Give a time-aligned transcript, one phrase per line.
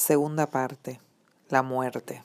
[0.00, 0.98] Segunda parte.
[1.50, 2.24] La muerte.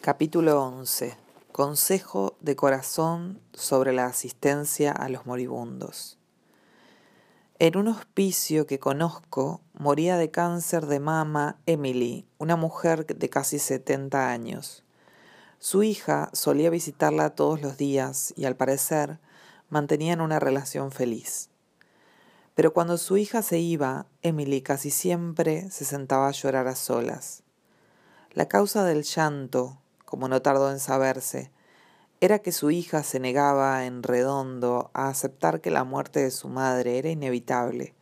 [0.00, 1.16] Capítulo 11.
[1.52, 6.18] Consejo de corazón sobre la asistencia a los moribundos.
[7.60, 13.60] En un hospicio que conozco moría de cáncer de mama Emily, una mujer de casi
[13.60, 14.82] 70 años.
[15.60, 19.20] Su hija solía visitarla todos los días y al parecer
[19.70, 21.51] mantenían una relación feliz.
[22.54, 27.42] Pero cuando su hija se iba, Emily casi siempre se sentaba a llorar a solas.
[28.32, 31.50] La causa del llanto, como no tardó en saberse,
[32.20, 36.48] era que su hija se negaba en redondo a aceptar que la muerte de su
[36.48, 37.94] madre era inevitable,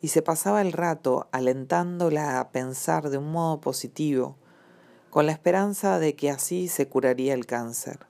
[0.00, 4.36] y se pasaba el rato alentándola a pensar de un modo positivo,
[5.10, 8.06] con la esperanza de que así se curaría el cáncer.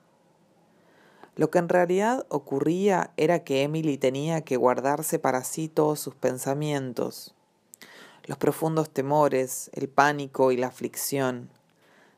[1.38, 6.16] Lo que en realidad ocurría era que Emily tenía que guardarse para sí todos sus
[6.16, 7.33] pensamientos,
[8.24, 11.48] los profundos temores, el pánico y la aflicción,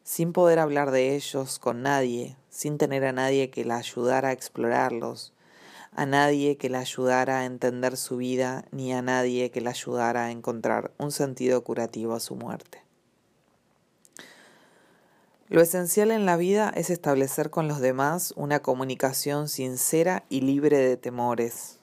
[0.05, 4.33] sin poder hablar de ellos con nadie, sin tener a nadie que la ayudara a
[4.33, 5.34] explorarlos,
[5.95, 10.25] a nadie que la ayudara a entender su vida, ni a nadie que la ayudara
[10.25, 12.90] a encontrar un sentido curativo a su muerte.
[15.51, 20.79] Lo esencial en la vida es establecer con los demás una comunicación sincera y libre
[20.79, 21.81] de temores.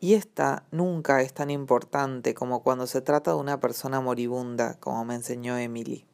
[0.00, 5.04] Y esta nunca es tan importante como cuando se trata de una persona moribunda, como
[5.04, 6.06] me enseñó Emily.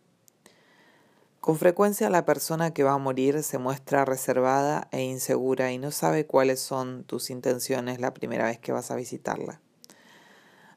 [1.41, 5.93] Con frecuencia la persona que va a morir se muestra reservada e insegura y no
[5.93, 9.61] sabe cuáles son tus intenciones la primera vez que vas a visitarla.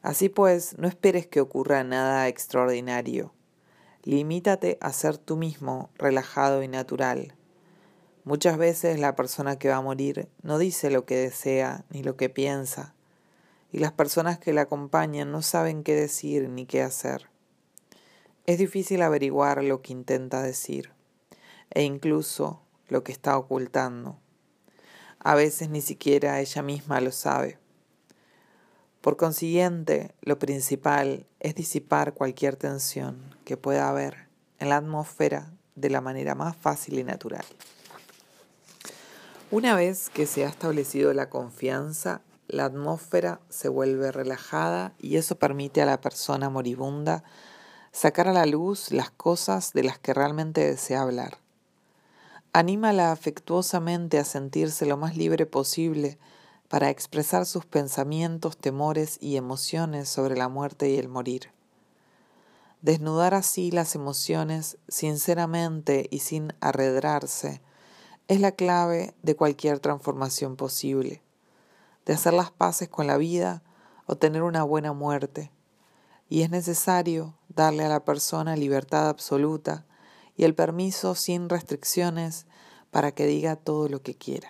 [0.03, 3.33] Así pues, no esperes que ocurra nada extraordinario
[4.05, 7.35] Limítate a ser tú mismo, relajado y natural.
[8.25, 12.17] Muchas veces la persona que va a morir no dice lo que desea ni lo
[12.17, 12.95] que piensa,
[13.71, 17.29] y las personas que la acompañan no saben qué decir ni qué hacer.
[18.45, 20.91] Es difícil averiguar lo que intenta decir,
[21.69, 24.19] e incluso lo que está ocultando.
[25.19, 27.57] A veces ni siquiera ella misma lo sabe.
[28.99, 34.27] Por consiguiente, lo principal es disipar cualquier tensión que pueda haber
[34.59, 37.45] en la atmósfera de la manera más fácil y natural.
[39.51, 45.35] Una vez que se ha establecido la confianza, la atmósfera se vuelve relajada y eso
[45.35, 47.23] permite a la persona moribunda
[47.91, 51.37] sacar a la luz las cosas de las que realmente desea hablar.
[52.51, 56.17] Anímala afectuosamente a sentirse lo más libre posible
[56.67, 61.51] para expresar sus pensamientos, temores y emociones sobre la muerte y el morir.
[62.83, 67.61] Desnudar así las emociones sinceramente y sin arredrarse
[68.27, 71.23] es la clave de cualquier transformación posible,
[72.05, 73.63] de hacer las paces con la vida
[74.05, 75.49] o tener una buena muerte,
[76.27, 79.85] y es necesario darle a la persona libertad absoluta
[80.35, 82.47] y el permiso sin restricciones
[82.91, 84.49] para que diga todo lo que quiera.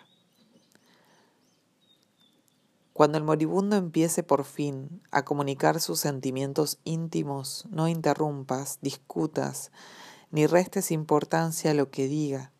[2.94, 9.72] Cuando el moribundo empiece por fin a comunicar sus sentimientos íntimos, no interrumpas, discutas,
[10.30, 12.52] ni restes importancia a lo que diga.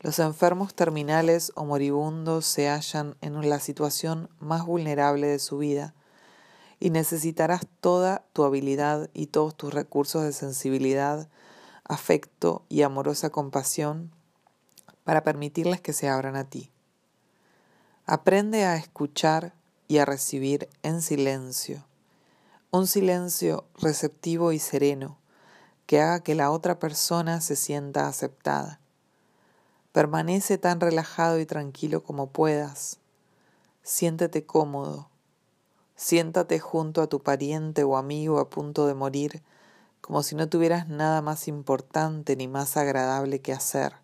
[0.00, 5.94] Los enfermos terminales o moribundos se hallan en la situación más vulnerable de su vida
[6.78, 11.28] y necesitarás toda tu habilidad y todos tus recursos de sensibilidad,
[11.84, 14.10] afecto y amorosa compasión
[15.04, 16.70] para permitirles que se abran a ti.
[18.12, 19.54] Aprende a escuchar
[19.86, 21.86] y a recibir en silencio,
[22.72, 25.16] un silencio receptivo y sereno
[25.86, 28.80] que haga que la otra persona se sienta aceptada.
[29.92, 32.98] Permanece tan relajado y tranquilo como puedas.
[33.84, 35.08] Siéntete cómodo.
[35.94, 39.40] Siéntate junto a tu pariente o amigo a punto de morir,
[40.00, 43.99] como si no tuvieras nada más importante ni más agradable que hacer.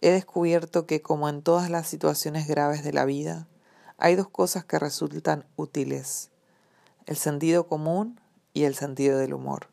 [0.00, 3.48] He descubierto que, como en todas las situaciones graves de la vida,
[3.96, 6.30] hay dos cosas que resultan útiles,
[7.06, 8.20] el sentido común
[8.52, 9.70] y el sentido del humor.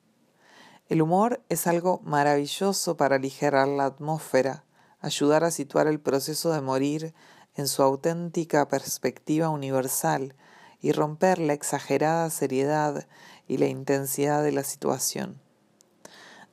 [0.89, 4.63] El humor es algo maravilloso para aligerar la atmósfera,
[4.99, 7.13] ayudar a situar el proceso de morir
[7.55, 10.35] en su auténtica perspectiva universal
[10.81, 13.07] y romper la exagerada seriedad
[13.47, 15.44] y la intensidad de la situación.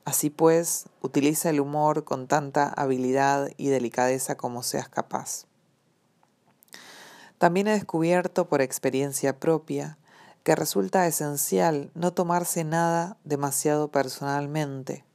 [0.05, 5.45] Así pues, utiliza el humor con tanta habilidad y delicadeza como seas capaz.
[7.37, 9.97] También he descubierto por experiencia propia
[10.43, 15.05] que resulta esencial no tomarse nada demasiado personalmente.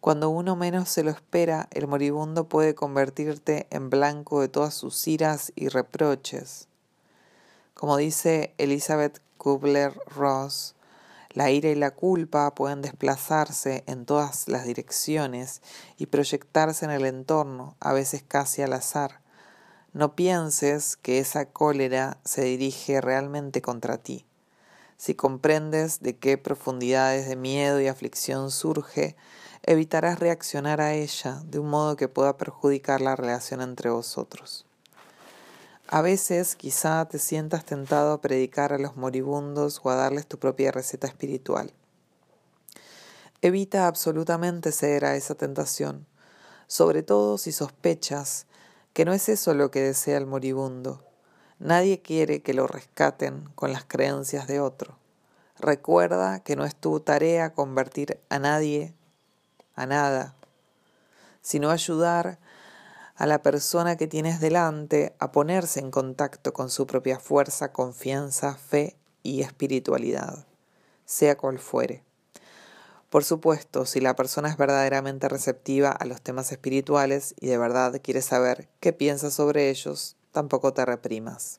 [0.00, 5.06] Cuando uno menos se lo espera, el moribundo puede convertirte en blanco de todas sus
[5.08, 6.68] iras y reproches.
[7.74, 10.74] Como dice Elizabeth Kubler-Ross,
[11.30, 15.62] La ira y la culpa pueden desplazarse en todas las direcciones
[15.96, 19.20] y proyectarse en el entorno, a veces casi al azar.
[19.92, 24.24] No pienses que esa cólera se dirige realmente contra ti.
[24.96, 29.16] Si comprendes de qué profundidades de miedo y aflicción surge,
[29.62, 34.67] evitarás reaccionar a ella de un modo que pueda perjudicar la relación entre vosotros.
[35.90, 40.38] A veces quizá te sientas tentado a predicar a los moribundos o a darles tu
[40.38, 41.72] propia receta espiritual.
[43.40, 46.06] Evita absolutamente ceder a esa tentación,
[46.66, 48.44] sobre todo si sospechas
[48.92, 51.02] que no es eso lo que desea el moribundo.
[51.58, 54.98] Nadie quiere que lo rescaten con las creencias de otro.
[55.58, 58.92] Recuerda que no es tu tarea convertir a nadie
[59.74, 60.34] a nada,
[61.40, 62.38] sino ayudar
[63.18, 68.54] a la persona que tienes delante a ponerse en contacto con su propia fuerza, confianza,
[68.54, 70.46] fe y espiritualidad,
[71.04, 72.04] sea cual fuere.
[73.10, 78.00] Por supuesto, si la persona es verdaderamente receptiva a los temas espirituales y de verdad
[78.00, 81.58] quiere saber qué piensas sobre ellos, tampoco te reprimas.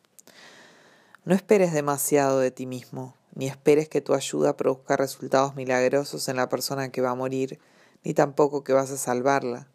[1.26, 6.38] No esperes demasiado de ti mismo, ni esperes que tu ayuda produzca resultados milagrosos en
[6.38, 7.60] la persona que va a morir,
[8.06, 9.68] ni tampoco que vas a salvarla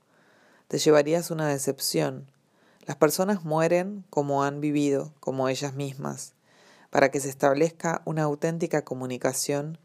[0.75, 2.27] te llevarías una decepción.
[2.85, 6.35] Las personas mueren como han vivido, como ellas mismas.
[6.91, 9.79] Para que se establezca una auténtica comunicación,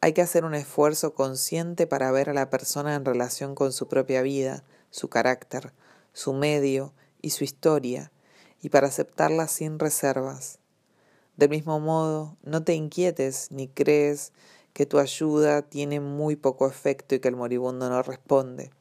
[0.00, 3.86] hay que hacer un esfuerzo consciente para ver a la persona en relación con su
[3.86, 5.72] propia vida, su carácter,
[6.12, 8.10] su medio y su historia,
[8.60, 10.58] y para aceptarla sin reservas.
[11.36, 14.32] Del mismo modo, no te inquietes ni crees
[14.72, 18.72] que tu ayuda tiene muy poco efecto y que el moribundo no responde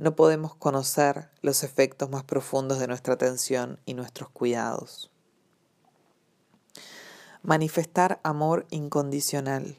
[0.00, 5.10] no podemos conocer los efectos más profundos de nuestra atención y nuestros cuidados.
[7.42, 9.78] Manifestar amor incondicional.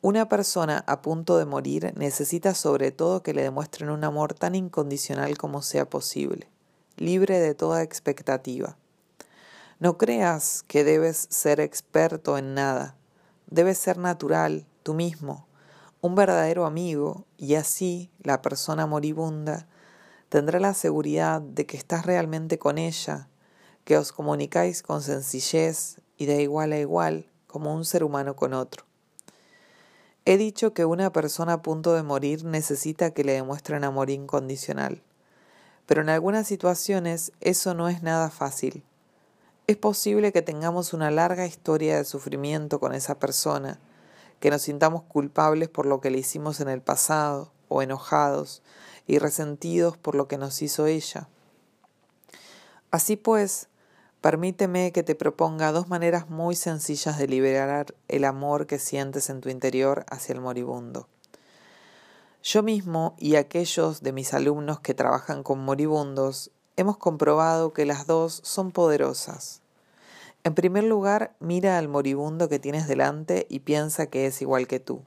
[0.00, 4.54] Una persona a punto de morir necesita sobre todo que le demuestren un amor tan
[4.54, 6.48] incondicional como sea posible,
[6.96, 8.78] libre de toda expectativa.
[9.80, 12.96] No creas que debes ser experto en nada,
[13.48, 15.46] debes ser natural, tú mismo,
[16.02, 19.68] un verdadero amigo y así la persona moribunda
[20.28, 23.28] tendrá la seguridad de que estás realmente con ella,
[23.84, 28.52] que os comunicáis con sencillez y de igual a igual como un ser humano con
[28.52, 28.84] otro.
[30.24, 35.02] He dicho que una persona a punto de morir necesita que le demuestren amor incondicional,
[35.86, 38.82] pero en algunas situaciones eso no es nada fácil.
[39.68, 43.78] Es posible que tengamos una larga historia de sufrimiento con esa persona,
[44.42, 48.60] que nos sintamos culpables por lo que le hicimos en el pasado, o enojados
[49.06, 51.28] y resentidos por lo que nos hizo ella.
[52.90, 53.68] Así pues,
[54.20, 59.40] permíteme que te proponga dos maneras muy sencillas de liberar el amor que sientes en
[59.40, 61.06] tu interior hacia el moribundo.
[62.42, 68.08] Yo mismo y aquellos de mis alumnos que trabajan con moribundos hemos comprobado que las
[68.08, 69.61] dos son poderosas.
[70.44, 74.80] En primer lugar, mira al moribundo que tienes delante y piensa que es igual que
[74.80, 75.04] tú,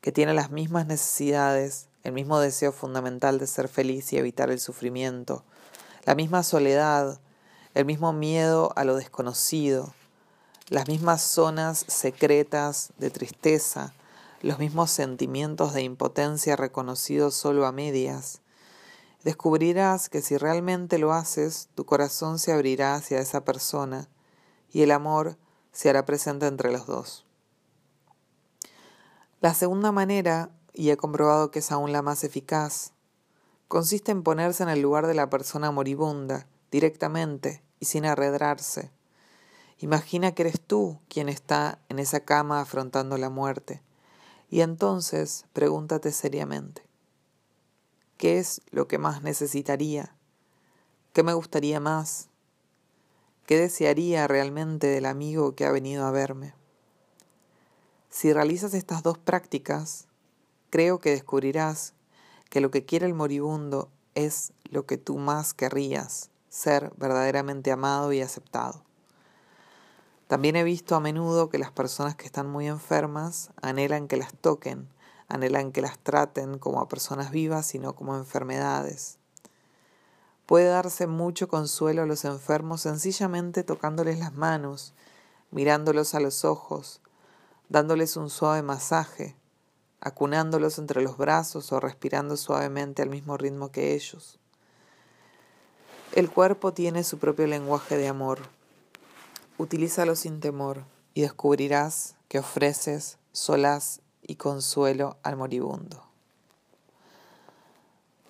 [0.00, 4.58] que tiene las mismas necesidades, el mismo deseo fundamental de ser feliz y evitar el
[4.58, 5.44] sufrimiento,
[6.06, 7.20] la misma soledad,
[7.74, 9.94] el mismo miedo a lo desconocido,
[10.70, 13.92] las mismas zonas secretas de tristeza,
[14.40, 18.40] los mismos sentimientos de impotencia reconocidos solo a medias,
[19.24, 24.08] Descubrirás que si realmente lo haces, tu corazón se abrirá hacia esa persona
[24.70, 25.38] y el amor
[25.72, 27.24] se hará presente entre los dos.
[29.40, 32.92] La segunda manera, y he comprobado que es aún la más eficaz,
[33.66, 38.90] consiste en ponerse en el lugar de la persona moribunda, directamente y sin arredrarse.
[39.78, 43.82] Imagina que eres tú quien está en esa cama afrontando la muerte,
[44.50, 46.86] y entonces pregúntate seriamente,
[48.16, 50.14] ¿Qué es lo que más necesitaría?
[51.12, 52.28] ¿Qué me gustaría más?
[53.44, 56.54] ¿Qué desearía realmente del amigo que ha venido a verme?
[58.10, 60.06] Si realizas estas dos prácticas,
[60.70, 61.94] creo que descubrirás
[62.50, 68.12] que lo que quiere el moribundo es lo que tú más querrías, ser verdaderamente amado
[68.12, 68.84] y aceptado.
[70.28, 74.32] También he visto a menudo que las personas que están muy enfermas anhelan que las
[74.34, 74.88] toquen
[75.28, 79.18] anhelan que las traten como a personas vivas sino como enfermedades.
[80.46, 84.92] Puede darse mucho consuelo a los enfermos sencillamente tocándoles las manos,
[85.50, 87.00] mirándolos a los ojos,
[87.70, 89.36] dándoles un suave masaje,
[90.00, 94.38] acunándolos entre los brazos o respirando suavemente al mismo ritmo que ellos.
[96.12, 98.40] El cuerpo tiene su propio lenguaje de amor.
[99.58, 100.84] Utilízalo sin temor.
[101.16, 106.04] y descubrirás que ofreces solaz y consuelo al moribundo.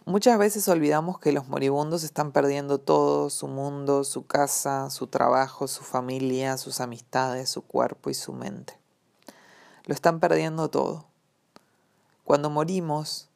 [0.06, 5.66] Muchas veces olvidamos que los moribundos están perdiendo todo, su mundo, su casa, su trabajo,
[5.66, 8.78] su familia, sus amistades, su cuerpo y su mente.
[9.86, 11.06] Lo están perdiendo todo.
[12.24, 13.30] Cuando morimos,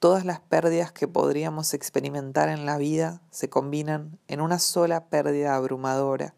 [0.00, 5.54] todas las pérdidas que podríamos experimentar en la vida se combinan en una sola pérdida
[5.54, 6.34] abrumadora,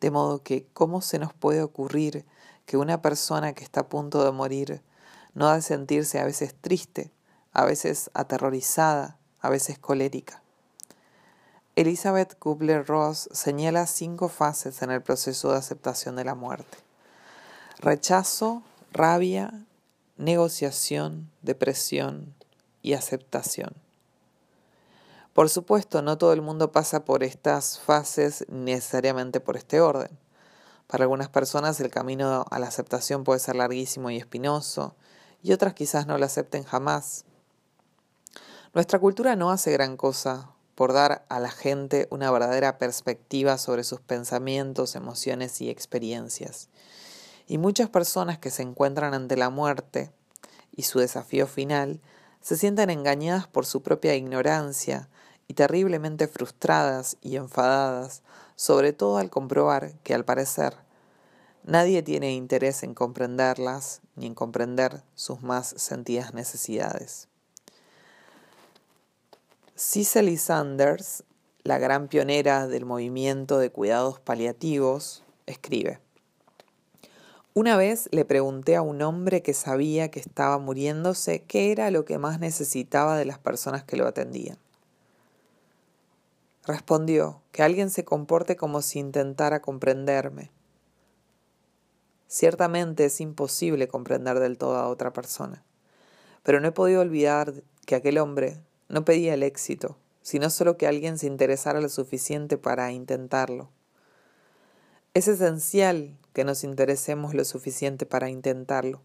[0.00, 2.26] de modo que ¿cómo se nos puede ocurrir
[2.64, 4.82] que una persona que está a punto de morir
[5.36, 7.12] no ha de sentirse a veces triste,
[7.52, 10.42] a veces aterrorizada, a veces colérica.
[11.76, 16.78] Elizabeth Kubler-Ross señala cinco fases en el proceso de aceptación de la muerte.
[17.80, 18.62] Rechazo,
[18.92, 19.52] rabia,
[20.16, 22.34] negociación, depresión
[22.80, 23.74] y aceptación.
[25.34, 30.18] Por supuesto, no todo el mundo pasa por estas fases necesariamente por este orden.
[30.86, 34.96] Para algunas personas el camino a la aceptación puede ser larguísimo y espinoso,
[35.42, 37.24] y otras quizás no lo acepten jamás.
[38.74, 43.84] Nuestra cultura no hace gran cosa por dar a la gente una verdadera perspectiva sobre
[43.84, 46.68] sus pensamientos, emociones y experiencias.
[47.46, 50.12] Y muchas personas que se encuentran ante la muerte
[50.72, 52.00] y su desafío final
[52.40, 55.08] se sienten engañadas por su propia ignorancia
[55.48, 58.22] y terriblemente frustradas y enfadadas,
[58.56, 60.85] sobre todo al comprobar que al parecer
[61.66, 67.28] nadie tiene interés en comprenderlas ni en comprender sus más sentidas necesidades.
[69.76, 71.24] Cicely Sanders,
[71.62, 76.00] la gran pionera del movimiento de cuidados paliativos, escribe,
[77.52, 82.04] Una vez le pregunté a un hombre que sabía que estaba muriéndose qué era lo
[82.04, 84.58] que más necesitaba de las personas que lo atendían.
[86.64, 90.50] Respondió que alguien se comporte como si intentara comprenderme.
[92.28, 95.64] Ciertamente es imposible comprender del todo a otra persona,
[96.42, 97.54] pero no he podido olvidar
[97.86, 102.58] que aquel hombre no pedía el éxito, sino solo que alguien se interesara lo suficiente
[102.58, 103.70] para intentarlo.
[105.14, 109.02] Es esencial que nos interesemos lo suficiente para intentarlo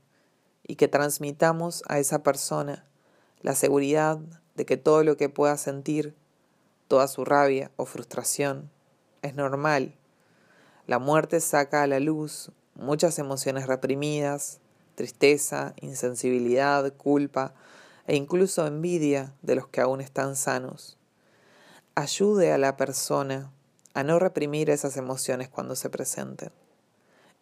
[0.68, 2.86] y que transmitamos a esa persona
[3.42, 4.20] la seguridad
[4.56, 6.16] de que todo lo que pueda sentir,
[6.88, 8.70] toda su rabia o frustración,
[9.22, 9.96] es normal.
[10.88, 14.60] La muerte saca a la luz muchas emociones reprimidas,
[14.96, 17.54] tristeza, insensibilidad, culpa,
[18.08, 20.98] e incluso envidia de los que aún están sanos.
[21.96, 23.52] Ayude a la persona
[23.94, 26.52] a no reprimir esas emociones cuando se presenten.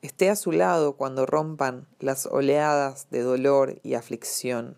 [0.01, 4.77] Esté a su lado cuando rompan las oleadas de dolor y aflicción.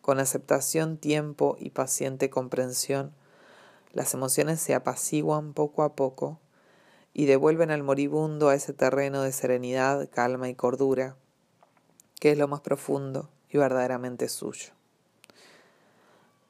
[0.00, 3.12] Con aceptación, tiempo y paciente comprensión,
[3.92, 6.38] las emociones se apaciguan poco a poco
[7.18, 11.16] y devuelven al moribundo a ese terreno de serenidad, calma y cordura,
[12.20, 14.70] que es lo más profundo y verdaderamente suyo.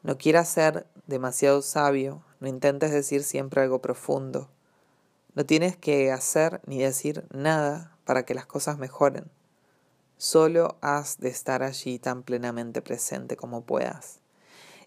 [0.03, 4.51] No quieras ser demasiado sabio, no intentes decir siempre algo profundo.
[5.35, 9.31] No tienes que hacer ni decir nada para que las cosas mejoren.
[10.19, 14.19] Solo has de estar allí tan plenamente presente como puedas.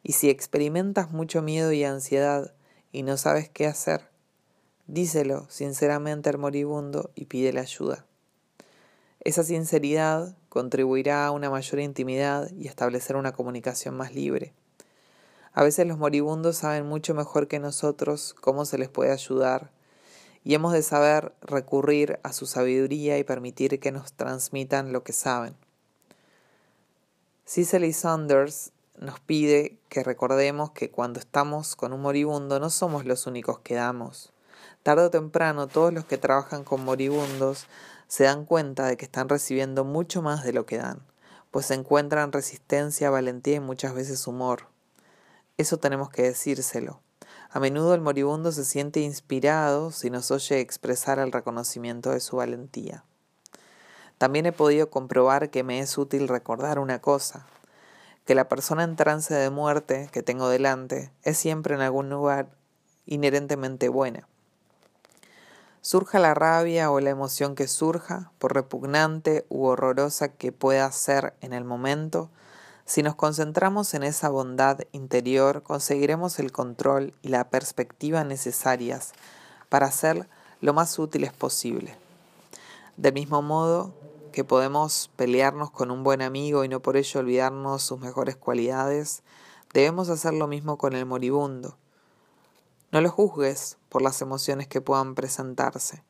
[0.04, 2.54] Y si experimentas mucho miedo y ansiedad
[2.92, 4.11] y no sabes qué hacer,
[4.92, 8.06] díselo sinceramente al moribundo y pídele ayuda.
[9.22, 14.54] Esa sinceridad contribuirá a una mayor intimidad y establecer una comunicación más libre.
[15.54, 19.72] A veces los moribundos saben mucho mejor que nosotros cómo se les puede ayudar
[20.44, 25.14] y hemos de saber recurrir a su sabiduría y permitir que nos transmitan lo que
[25.14, 25.56] saben.
[27.46, 33.26] Cicely Saunders nos pide que recordemos que cuando estamos con un moribundo no somos los
[33.26, 34.34] únicos que damos.
[34.84, 37.68] Tarde o temprano todos los que trabajan con moribundos
[38.08, 41.06] se dan cuenta de que están recibiendo mucho más de lo que dan,
[41.52, 44.68] pues encuentran resistencia, valentía y muchas veces humor.
[45.58, 47.00] Eso tenemos que decírselo.
[47.52, 52.38] A menudo el moribundo se siente inspirado si nos oye expresar el reconocimiento de su
[52.38, 53.04] valentía.
[54.18, 57.46] También he podido comprobar que me es útil recordar una cosa,
[58.26, 62.50] que la persona en trance de muerte que tengo delante es siempre en algún lugar
[63.06, 64.28] inherentemente buena.
[65.84, 71.34] Surja la rabia o la emoción que surja, por repugnante u horrorosa que pueda ser
[71.42, 72.30] en el momento,
[72.86, 79.14] si nos concentramos en esa bondad interior, conseguiremos el control y la perspectiva necesarias
[79.70, 80.28] para ser
[80.60, 81.98] lo más útiles posible.
[82.98, 83.92] Del mismo modo
[84.32, 89.24] que podemos pelearnos con un buen amigo y no por ello olvidarnos sus mejores cualidades,
[89.74, 91.78] debemos hacer lo mismo con el moribundo.
[92.92, 96.02] No lo juzgues por las emociones que puedan presentarse.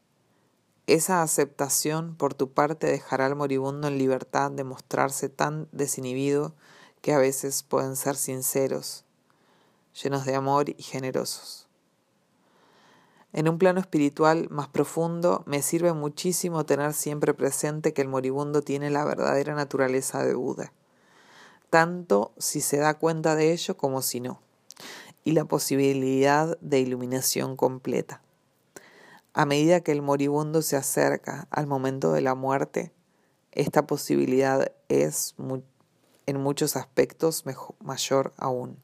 [0.85, 6.53] Esa aceptación por tu parte dejará al moribundo en libertad de mostrarse tan desinhibido
[7.01, 9.03] que a veces pueden ser sinceros,
[9.99, 11.67] llenos de amor y generosos.
[13.33, 18.61] En un plano espiritual más profundo, me sirve muchísimo tener siempre presente que el moribundo
[18.61, 20.71] tiene la verdadera naturaleza de Buda,
[21.71, 24.39] tanto si se da cuenta de ello como si no,
[25.23, 28.21] y la posibilidad de iluminación completa.
[29.33, 32.91] A medida que el moribundo se acerca al momento de la muerte,
[33.51, 35.35] esta posibilidad es
[36.25, 37.43] en muchos aspectos
[37.79, 38.77] mayor aún.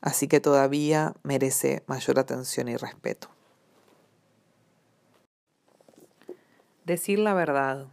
[0.00, 3.28] Así que todavía merece mayor atención y respeto.
[6.84, 7.88] Decir la verdad.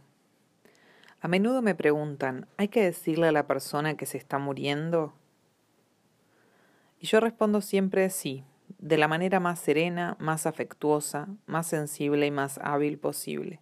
[1.20, 5.12] A menudo me preguntan, ¿hay que decirle a la persona que se está muriendo?
[7.04, 8.44] Y yo respondo siempre sí,
[8.78, 13.60] de la manera más serena, más afectuosa, más sensible y más hábil posible.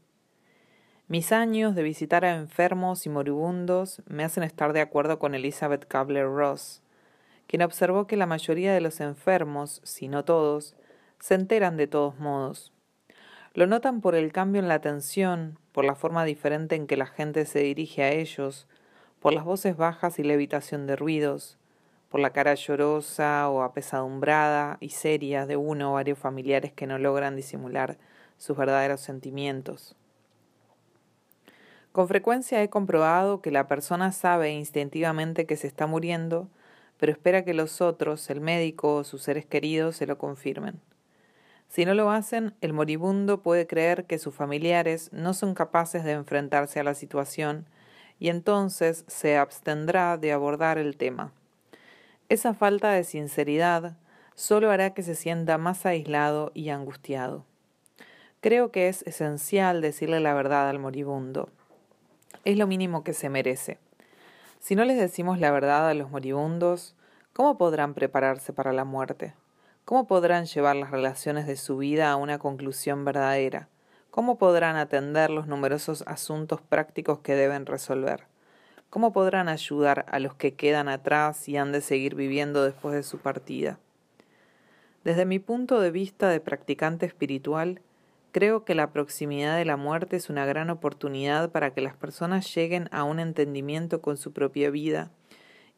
[1.09, 5.89] Mis años de visitar a enfermos y moribundos me hacen estar de acuerdo con Elizabeth
[5.89, 6.83] Kabler-Ross,
[7.49, 10.77] quien observó que la mayoría de los enfermos, si no todos,
[11.19, 12.73] se enteran de todos modos,
[13.55, 17.07] lo notan por el cambio en la atención, por la forma diferente en que la
[17.07, 18.69] gente se dirige a ellos,
[19.19, 21.59] por las voces bajas y la evitación de ruidos,
[22.13, 26.99] por la cara llorosa o apesadumbrada y seria de uno o varios familiares que no
[26.99, 27.97] logran disimular
[28.37, 29.97] sus verdaderos sentimientos.
[31.91, 36.49] Con frecuencia he comprobado que la persona sabe instintivamente que se está muriendo,
[36.99, 40.83] pero espera que los otros, el médico o sus seres queridos, se lo confirmen.
[41.69, 46.13] Si no lo hacen, el moribundo puede creer que sus familiares no son capaces de
[46.13, 47.65] enfrentarse a la situación
[48.19, 51.33] y entonces se abstendrá de abordar el tema.
[52.29, 53.97] Esa falta de sinceridad
[54.35, 57.45] solo hará que se sienta más aislado y angustiado.
[58.41, 61.49] Creo que es esencial decirle la verdad al moribundo.
[62.45, 63.79] Es lo mínimo que se merece.
[64.59, 66.97] Si no les decimos la verdad a los moribundos,
[67.33, 69.35] ¿cómo podrán prepararse para la muerte?
[69.85, 73.69] ¿Cómo podrán llevar las relaciones de su vida a una conclusión verdadera?
[74.11, 78.32] ¿Cómo podrán atender los numerosos asuntos prácticos que deben resolver?
[78.93, 83.03] ¿Cómo podrán ayudar a los que quedan atrás y han de seguir viviendo después de
[83.03, 83.79] su partida?
[85.03, 87.81] Desde mi punto de vista de practicante espiritual,
[88.33, 92.55] creo que la proximidad de la muerte es una gran oportunidad para que las personas
[92.55, 95.11] lleguen a un entendimiento con su propia vida,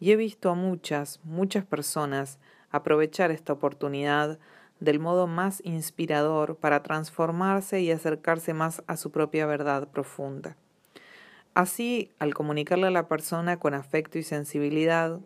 [0.01, 2.41] y he visto a muchas, muchas personas
[2.73, 4.41] aprovechar esta oportunidad
[4.81, 10.57] del modo más inspirador para transformarse y acercarse más a su propia verdad profunda.
[11.55, 15.21] Así, al comunicarle a la persona con afecto y sensibilidad,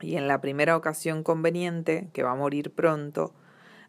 [0.00, 3.34] y en la primera ocasión conveniente, que va a morir pronto,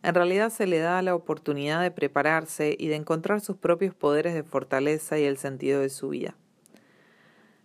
[0.04, 4.34] en realidad se le da la oportunidad de prepararse y de encontrar sus propios poderes
[4.34, 6.36] de fortaleza y el sentido de su vida.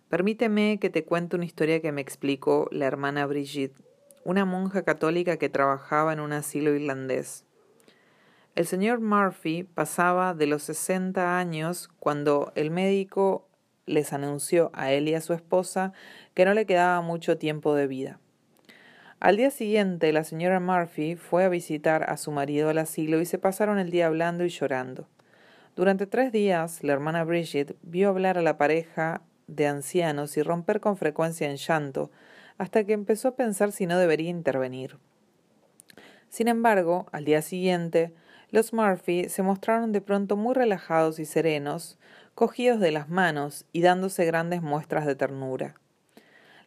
[0.09, 3.75] Permíteme que te cuente una historia que me explicó la hermana Brigitte
[4.25, 7.45] una monja católica que trabajaba en un asilo irlandés.
[8.55, 13.47] El señor Murphy pasaba de los sesenta años cuando el médico
[13.85, 15.93] les anunció a él y a su esposa
[16.33, 18.19] que no le quedaba mucho tiempo de vida.
[19.19, 23.25] Al día siguiente, la señora Murphy fue a visitar a su marido al asilo y
[23.25, 25.07] se pasaron el día hablando y llorando.
[25.75, 30.79] Durante tres días, la hermana Bridget vio hablar a la pareja de ancianos y romper
[30.79, 32.11] con frecuencia en llanto,
[32.57, 34.97] hasta que empezó a pensar si no debería intervenir.
[36.29, 38.13] Sin embargo, al día siguiente,
[38.51, 41.97] los Murphy se mostraron de pronto muy relajados y serenos,
[42.35, 45.75] cogidos de las manos y dándose grandes muestras de ternura.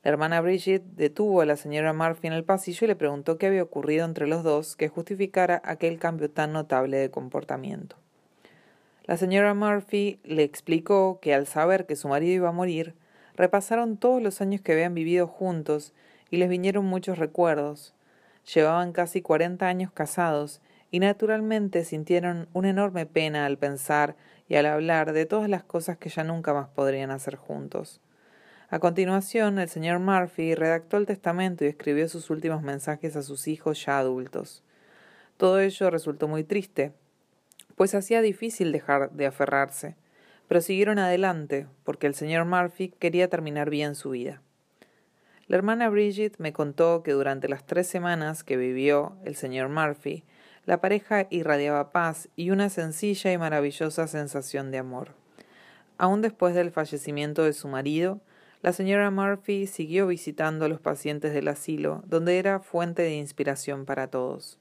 [0.02, 3.46] La hermana Bridget detuvo a la señora Murphy en el pasillo y le preguntó qué
[3.46, 7.96] había ocurrido entre los dos que justificara aquel cambio tan notable de comportamiento.
[9.04, 12.94] La señora Murphy le explicó que al saber que su marido iba a morir,
[13.36, 15.92] Repasaron todos los años que habían vivido juntos
[16.30, 17.94] y les vinieron muchos recuerdos.
[18.54, 24.16] Llevaban casi cuarenta años casados y naturalmente sintieron una enorme pena al pensar
[24.48, 28.00] y al hablar de todas las cosas que ya nunca más podrían hacer juntos.
[28.68, 33.48] A continuación, el señor Murphy redactó el testamento y escribió sus últimos mensajes a sus
[33.48, 34.62] hijos ya adultos.
[35.36, 36.92] Todo ello resultó muy triste,
[37.76, 39.96] pues hacía difícil dejar de aferrarse
[40.48, 44.42] pero siguieron adelante porque el señor Murphy quería terminar bien su vida.
[45.48, 50.24] La hermana Bridget me contó que durante las tres semanas que vivió el señor Murphy,
[50.66, 55.14] la pareja irradiaba paz y una sencilla y maravillosa sensación de amor.
[55.96, 58.20] Aún después del fallecimiento de su marido,
[58.60, 63.86] la señora Murphy siguió visitando a los pacientes del asilo, donde era fuente de inspiración
[63.86, 64.58] para todos.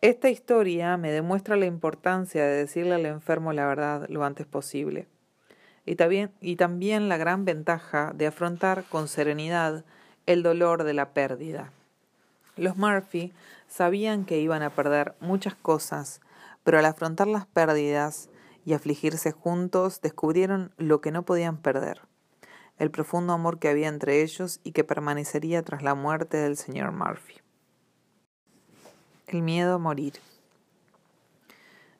[0.00, 5.06] Esta historia me demuestra la importancia de decirle al enfermo la verdad lo antes posible
[5.86, 9.84] y también, y también la gran ventaja de afrontar con serenidad
[10.26, 11.72] el dolor de la pérdida.
[12.56, 13.34] Los Murphy
[13.68, 16.22] sabían que iban a perder muchas cosas,
[16.64, 18.30] pero al afrontar las pérdidas
[18.64, 22.00] y afligirse juntos descubrieron lo que no podían perder,
[22.78, 26.92] el profundo amor que había entre ellos y que permanecería tras la muerte del señor
[26.92, 27.34] Murphy.
[29.26, 30.14] El miedo a morir.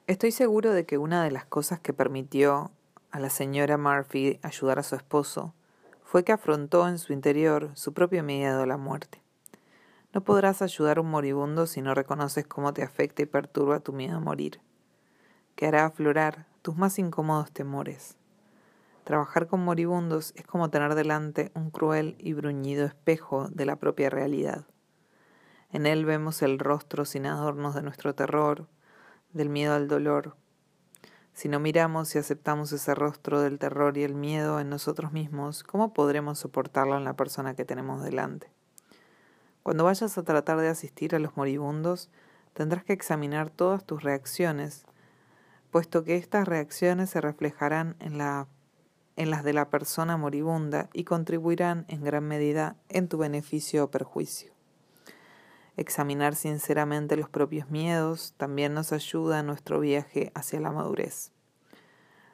[0.06, 2.70] Estoy seguro de que una de las cosas que permitió
[3.10, 5.52] a la señora Murphy ayudar a su esposo
[6.02, 9.25] fue que afrontó en su interior su propio miedo a la muerte.
[10.16, 13.92] No podrás ayudar a un moribundo si no reconoces cómo te afecta y perturba tu
[13.92, 14.62] miedo a morir,
[15.56, 18.16] que hará aflorar tus más incómodos temores.
[19.04, 24.08] Trabajar con moribundos es como tener delante un cruel y bruñido espejo de la propia
[24.08, 24.64] realidad.
[25.70, 28.68] En él vemos el rostro sin adornos de nuestro terror,
[29.34, 30.34] del miedo al dolor.
[31.34, 35.62] Si no miramos y aceptamos ese rostro del terror y el miedo en nosotros mismos,
[35.62, 38.55] ¿cómo podremos soportarlo en la persona que tenemos delante?
[39.66, 42.08] Cuando vayas a tratar de asistir a los moribundos,
[42.52, 44.84] tendrás que examinar todas tus reacciones,
[45.72, 48.46] puesto que estas reacciones se reflejarán en, la,
[49.16, 53.90] en las de la persona moribunda y contribuirán en gran medida en tu beneficio o
[53.90, 54.52] perjuicio.
[55.76, 61.32] Examinar sinceramente los propios miedos también nos ayuda en nuestro viaje hacia la madurez.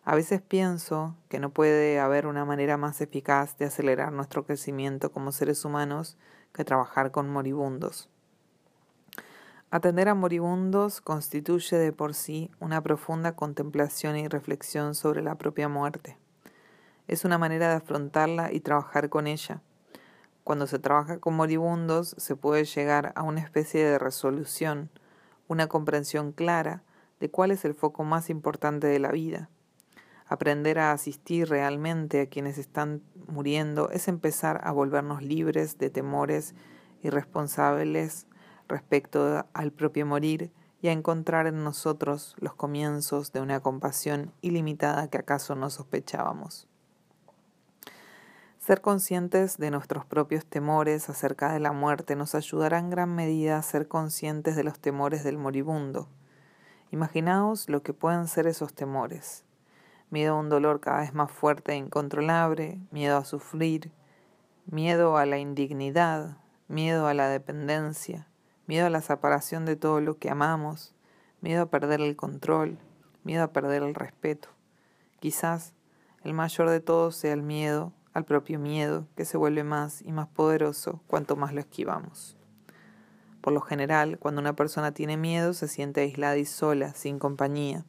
[0.04, 5.12] A veces pienso que no puede haber una manera más eficaz de acelerar nuestro crecimiento
[5.12, 6.18] como seres humanos
[6.52, 8.08] que trabajar con moribundos.
[9.70, 15.68] Atender a moribundos constituye de por sí una profunda contemplación y reflexión sobre la propia
[15.68, 16.18] muerte.
[17.08, 19.62] Es una manera de afrontarla y trabajar con ella
[20.44, 24.90] cuando se trabaja con moribundos se puede llegar a una especie de resolución,
[25.46, 26.82] una comprensión clara
[27.20, 29.48] de cuál es el foco más importante de la vida.
[30.32, 36.54] Aprender a asistir realmente a quienes están muriendo es empezar a volvernos libres de temores
[37.02, 38.26] irresponsables
[38.66, 45.08] respecto al propio morir y a encontrar en nosotros los comienzos de una compasión ilimitada
[45.08, 46.66] que acaso no sospechábamos.
[48.58, 53.58] Ser conscientes de nuestros propios temores acerca de la muerte nos ayudará en gran medida
[53.58, 56.08] a ser conscientes de los temores del moribundo.
[56.90, 59.44] Imaginaos lo que pueden ser esos temores.
[60.12, 63.90] Miedo a un dolor cada vez más fuerte e incontrolable, miedo a sufrir,
[64.66, 66.36] miedo a la indignidad,
[66.68, 68.28] miedo a la dependencia,
[68.66, 70.94] miedo a la separación de todo lo que amamos,
[71.40, 72.76] miedo a perder el control,
[73.24, 74.50] miedo a perder el respeto.
[75.18, 75.72] Quizás
[76.24, 80.12] el mayor de todos sea el miedo al propio miedo, que se vuelve más y
[80.12, 82.36] más poderoso cuanto más lo esquivamos.
[83.40, 87.86] Por lo general, cuando una persona tiene miedo, se siente aislada y sola, sin compañía.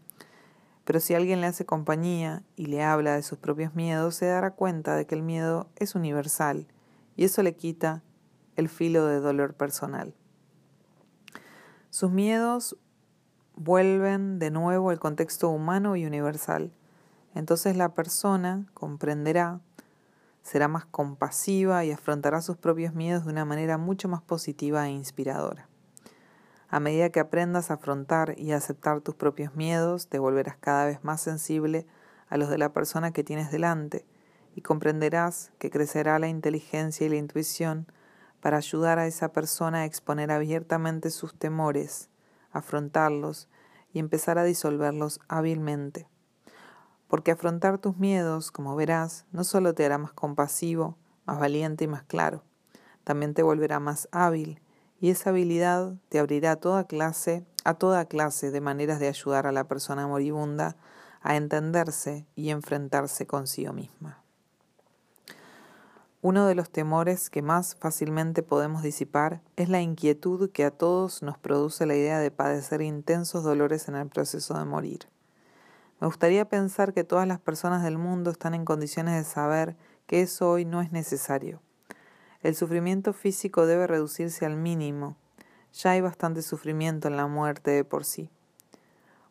[0.85, 4.51] Pero si alguien le hace compañía y le habla de sus propios miedos, se dará
[4.51, 6.67] cuenta de que el miedo es universal
[7.15, 8.03] y eso le quita
[8.55, 10.13] el filo de dolor personal.
[11.89, 12.77] Sus miedos
[13.55, 16.71] vuelven de nuevo al contexto humano y universal.
[17.35, 19.61] Entonces la persona comprenderá
[20.43, 24.91] será más compasiva y afrontará sus propios miedos de una manera mucho más positiva e
[24.91, 25.67] inspiradora.
[26.73, 30.87] A medida que aprendas a afrontar y a aceptar tus propios miedos, te volverás cada
[30.87, 31.85] vez más sensible
[32.29, 34.07] a los de la persona que tienes delante
[34.55, 37.85] y comprenderás que crecerá la inteligencia y la intuición
[38.41, 42.09] para ayudar a esa persona a exponer abiertamente sus temores,
[42.51, 43.49] afrontarlos
[43.93, 46.07] y empezar a disolverlos hábilmente.
[47.07, 51.87] Porque afrontar tus miedos, como verás, no solo te hará más compasivo, más valiente y
[51.87, 52.43] más claro,
[53.03, 54.59] también te volverá más hábil,
[55.03, 59.51] y esa habilidad te abrirá toda clase, a toda clase de maneras de ayudar a
[59.51, 60.77] la persona moribunda
[61.21, 64.23] a entenderse y enfrentarse consigo misma.
[66.21, 71.21] Uno de los temores que más fácilmente podemos disipar es la inquietud que a todos
[71.21, 75.09] nos produce la idea de padecer intensos dolores en el proceso de morir.
[75.99, 79.75] Me gustaría pensar que todas las personas del mundo están en condiciones de saber
[80.07, 81.61] que eso hoy no es necesario.
[82.43, 85.15] El sufrimiento físico debe reducirse al mínimo.
[85.71, 88.29] Ya hay bastante sufrimiento en la muerte de por sí.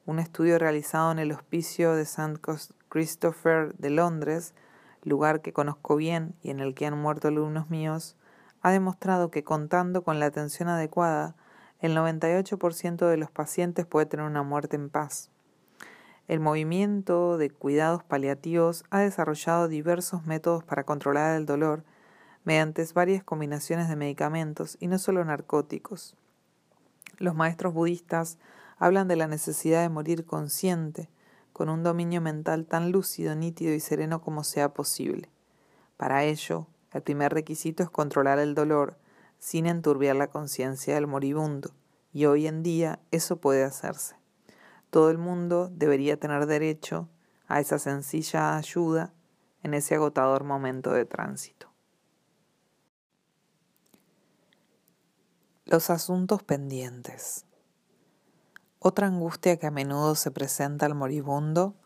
[0.06, 2.40] Un estudio realizado en el hospicio de St.
[2.88, 4.54] Christopher de Londres,
[5.02, 8.16] lugar que conozco bien y en el que han muerto alumnos míos,
[8.62, 11.36] ha demostrado que contando con la atención adecuada,
[11.80, 15.30] el 98% de los pacientes puede tener una muerte en paz.
[16.28, 21.84] El movimiento de cuidados paliativos ha desarrollado diversos métodos para controlar el dolor
[22.44, 26.16] mediante varias combinaciones de medicamentos y no solo narcóticos.
[27.18, 28.38] Los maestros budistas
[28.78, 31.08] hablan de la necesidad de morir consciente,
[31.52, 35.30] con un dominio mental tan lúcido, nítido y sereno como sea posible.
[35.96, 38.96] Para ello, el primer requisito es controlar el dolor
[39.38, 41.70] sin enturbiar la conciencia del moribundo,
[42.12, 44.16] y hoy en día eso puede hacerse.
[44.90, 47.08] Todo el mundo debería tener derecho
[47.48, 49.12] a esa sencilla ayuda
[49.62, 51.71] en ese agotador momento de tránsito.
[55.64, 57.46] Los asuntos pendientes.
[58.80, 61.76] Otra angustia que a menudo se presenta al moribundo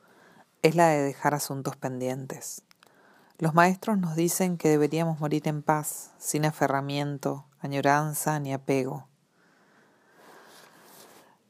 [0.62, 2.62] es la de dejar asuntos pendientes.
[3.36, 9.08] Los maestros nos dicen que deberíamos morir en paz, sin aferramiento, añoranza ni apego.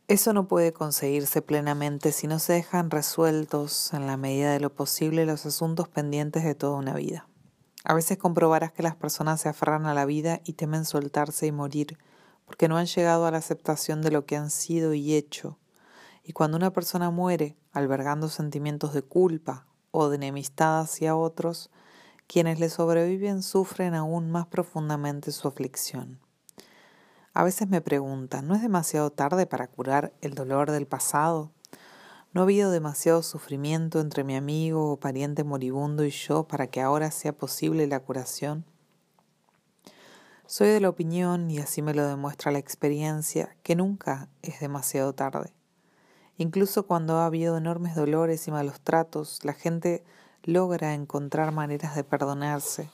[0.08, 4.74] Eso no puede conseguirse plenamente si no se dejan resueltos en la medida de lo
[4.74, 7.28] posible los asuntos pendientes de toda una vida.
[7.84, 11.52] A veces comprobarás que las personas se aferran a la vida y temen soltarse y
[11.52, 11.96] morir
[12.46, 15.58] porque no han llegado a la aceptación de lo que han sido y hecho.
[16.22, 21.70] Y cuando una persona muere albergando sentimientos de culpa o de enemistad hacia otros,
[22.26, 26.18] quienes le sobreviven sufren aún más profundamente su aflicción.
[27.34, 31.52] A veces me preguntan, ¿no es demasiado tarde para curar el dolor del pasado?
[32.32, 36.80] ¿No ha habido demasiado sufrimiento entre mi amigo o pariente moribundo y yo para que
[36.80, 38.64] ahora sea posible la curación?
[40.48, 45.12] Soy de la opinión, y así me lo demuestra la experiencia, que nunca es demasiado
[45.12, 45.52] tarde.
[46.38, 50.04] Incluso cuando ha habido enormes dolores y malos tratos, la gente
[50.44, 52.88] logra encontrar maneras de perdonarse.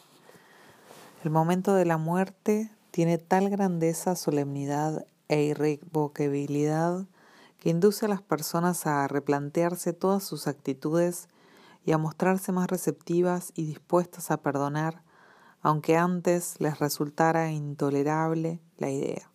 [1.24, 7.04] El momento de la muerte tiene tal grandeza, solemnidad e irrevocabilidad
[7.58, 11.28] que induce a las personas a replantearse todas sus actitudes
[11.84, 15.02] y a mostrarse más receptivas y dispuestas a perdonar
[15.62, 19.30] aunque antes les resultara intolerable la idea.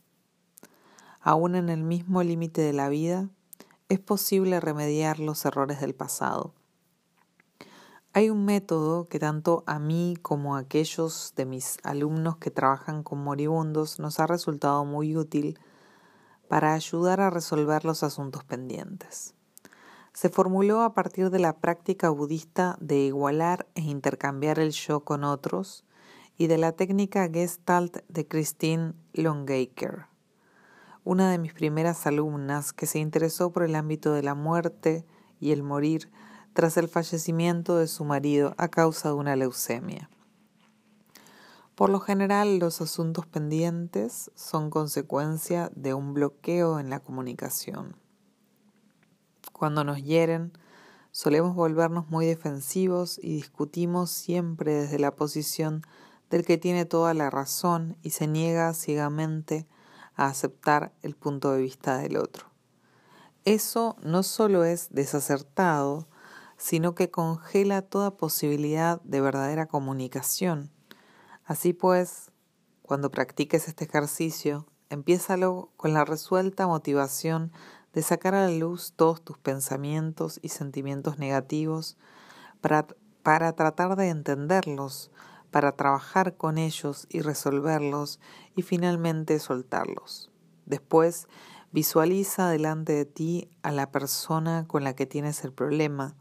[1.22, 3.30] Aún en el mismo límite de la vida,
[3.90, 6.54] es posible remediar los errores del pasado.
[8.12, 13.04] Hay un método que tanto a mí como a aquellos de mis alumnos que trabajan
[13.04, 15.60] con moribundos nos ha resultado muy útil
[16.50, 19.36] para ayudar a resolver los asuntos pendientes.
[20.14, 25.24] Se formuló a partir de la práctica budista de igualar e intercambiar el yo con
[25.24, 25.86] otros
[26.38, 30.06] y de la técnica Gestalt de Christine Longacre,
[31.04, 35.06] una de mis primeras alumnas que se interesó por el ámbito de la muerte
[35.40, 36.12] y el morir
[36.54, 40.10] tras el fallecimiento de su marido a causa de una leucemia.
[41.76, 47.96] Por lo general, los asuntos pendientes son consecuencia de un bloqueo en la comunicación.
[49.54, 50.54] Cuando nos hieren,
[51.12, 55.84] solemos volvernos muy defensivos y discutimos siempre desde la posición
[56.30, 59.68] del que tiene toda la razón y se niega ciegamente
[60.16, 62.48] a aceptar el punto de vista del otro.
[63.46, 66.08] Eso no solo es desacertado,
[66.58, 70.72] sino que congela toda posibilidad de verdadera comunicación.
[71.46, 72.32] Así pues,
[72.82, 77.52] cuando practiques este ejercicio, empiézalo con la resuelta motivación
[77.94, 81.98] de sacar a la luz todos tus pensamientos y sentimientos negativos
[82.60, 82.88] para,
[83.24, 85.12] para tratar de entenderlos,
[85.52, 88.20] para trabajar con ellos y resolverlos
[88.56, 90.32] y finalmente soltarlos.
[90.66, 91.28] Después,
[91.72, 96.16] visualiza delante de ti a la persona con la que tienes el problema.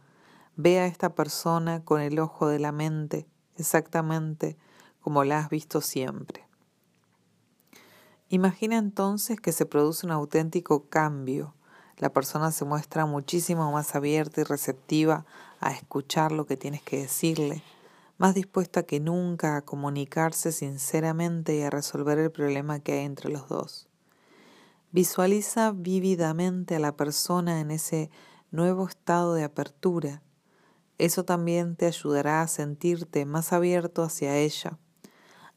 [0.57, 4.57] Ve a esta persona con el ojo de la mente, exactamente
[5.01, 6.47] como la has visto siempre.
[8.29, 11.55] Imagina entonces que se produce un auténtico cambio.
[11.99, 15.25] La persona se muestra muchísimo más abierta y receptiva
[15.61, 17.63] a escuchar lo que tienes que decirle
[18.19, 23.31] más dispuesta que nunca a comunicarse sinceramente y a resolver el problema que hay entre
[23.31, 23.89] los dos.
[24.91, 28.11] Visualiza vívidamente a la persona en ese
[28.51, 30.23] nuevo estado de apertura.
[30.97, 34.79] Eso también te ayudará a sentirte más abierto hacia ella.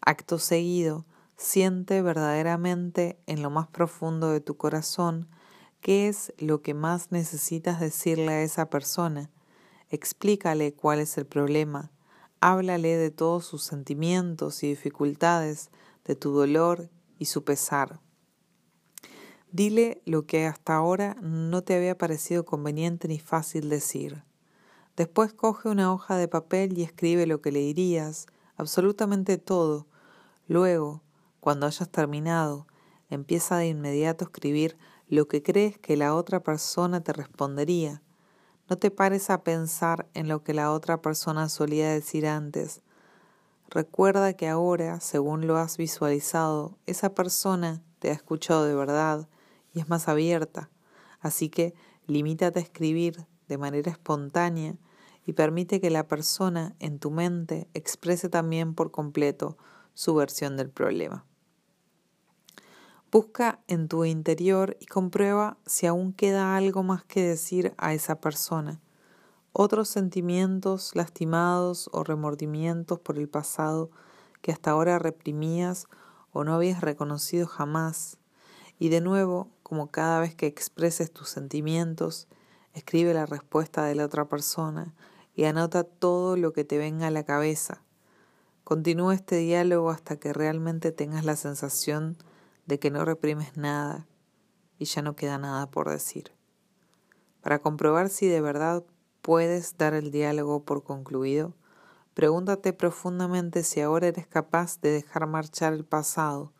[0.01, 1.05] Acto seguido,
[1.37, 5.29] siente verdaderamente en lo más profundo de tu corazón
[5.79, 9.29] qué es lo que más necesitas decirle a esa persona.
[9.89, 11.91] Explícale cuál es el problema
[12.41, 15.71] Háblale de todos sus sentimientos y dificultades,
[16.05, 17.99] de tu dolor y su pesar.
[19.51, 24.23] Dile lo que hasta ahora no te había parecido conveniente ni fácil decir.
[24.95, 29.87] Después coge una hoja de papel y escribe lo que le dirías, absolutamente todo.
[30.47, 31.03] Luego,
[31.41, 32.67] cuando hayas terminado,
[33.09, 34.77] empieza de inmediato a escribir
[35.09, 38.01] lo que crees que la otra persona te respondería
[38.69, 42.81] no te pares a pensar en lo que la otra persona solía decir antes.
[43.67, 49.27] Recuerda que ahora, según lo has visualizado, esa persona te ha escuchado de verdad
[49.73, 50.69] y es más abierta.
[51.19, 51.73] Así que
[52.05, 54.75] limítate a escribir de manera espontánea
[55.25, 59.57] y permite que la persona en tu mente exprese también por completo
[59.93, 61.25] su versión del problema.
[63.11, 68.21] Busca en tu interior y comprueba si aún queda algo más que decir a esa
[68.21, 68.79] persona,
[69.51, 73.89] otros sentimientos lastimados o remordimientos por el pasado
[74.43, 75.87] que hasta ahora reprimías
[76.33, 78.19] o no habías reconocido jamás.
[78.77, 82.27] Y de nuevo, como cada vez que expreses tus sentimientos,
[82.75, 84.93] escribe la respuesta de la otra persona
[85.33, 87.81] y anota todo lo que te venga a la cabeza.
[88.63, 92.15] Continúa este diálogo hasta que realmente tengas la sensación
[92.69, 94.07] de que no reprimes nada
[94.77, 96.31] y ya no queda nada por decir.
[97.41, 98.83] Para comprobar si de verdad
[99.23, 101.55] puedes dar el diálogo por concluido,
[102.13, 106.53] pregúntate profundamente si ahora eres capaz de dejar marchar el pasado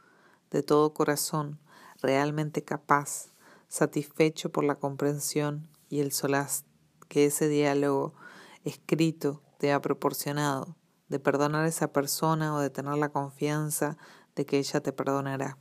[0.49, 1.59] de todo corazón,
[2.01, 3.31] realmente capaz,
[3.67, 6.65] satisfecho por la comprensión y el solaz
[7.07, 8.15] que ese diálogo
[8.63, 10.75] escrito te ha proporcionado,
[11.07, 13.97] de perdonar a esa persona o de tener la confianza
[14.35, 15.59] de que ella te perdonará.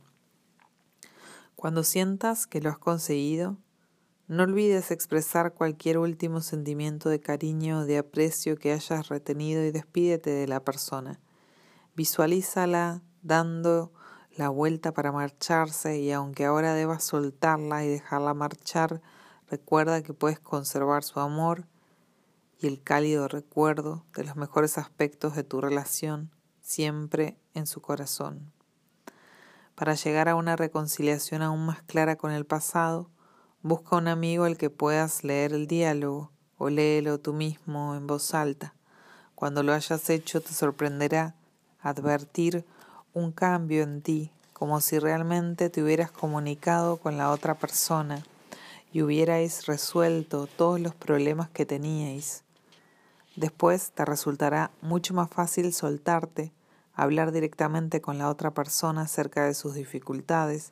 [1.59, 3.57] Cuando sientas que lo has conseguido,
[4.29, 9.71] no olvides expresar cualquier último sentimiento de cariño o de aprecio que hayas retenido y
[9.71, 11.19] despídete de la persona.
[11.97, 13.91] Visualízala dando
[14.37, 19.01] la vuelta para marcharse y aunque ahora debas soltarla y dejarla marchar,
[19.49, 21.67] recuerda que puedes conservar su amor
[22.57, 28.53] y el cálido recuerdo de los mejores aspectos de tu relación siempre en su corazón.
[29.79, 33.09] Para llegar a una reconciliación aún más clara con el pasado,
[33.61, 38.33] busca un amigo al que puedas leer el diálogo o léelo tú mismo en voz
[38.33, 38.75] alta.
[39.35, 41.33] Cuando lo hayas hecho te sorprenderá
[41.79, 42.65] advertir
[43.13, 48.21] un cambio en ti, como si realmente te hubieras comunicado con la otra persona
[48.91, 52.43] y hubierais resuelto todos los problemas que teníais.
[53.37, 56.51] Después te resultará mucho más fácil soltarte
[57.03, 60.71] hablar directamente con la otra persona acerca de sus dificultades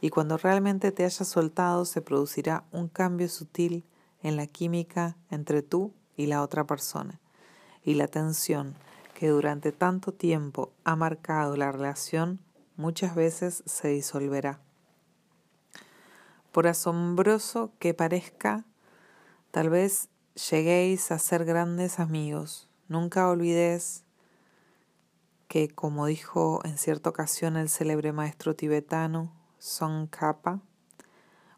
[0.00, 3.84] y cuando realmente te hayas soltado se producirá un cambio sutil
[4.22, 7.20] en la química entre tú y la otra persona
[7.84, 8.74] y la tensión
[9.14, 12.40] que durante tanto tiempo ha marcado la relación
[12.76, 14.60] muchas veces se disolverá.
[16.52, 18.64] Por asombroso que parezca,
[19.50, 20.08] tal vez
[20.50, 22.68] lleguéis a ser grandes amigos.
[22.88, 24.03] Nunca olvides
[25.48, 30.60] que, como dijo en cierta ocasión el célebre maestro tibetano Son Kappa,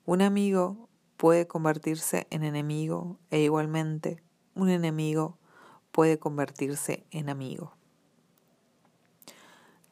[0.05, 4.23] un amigo puede convertirse en enemigo e igualmente
[4.55, 5.39] un enemigo
[5.93, 7.75] puede convertirse en amigo.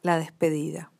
[0.01, 0.91] La despedida.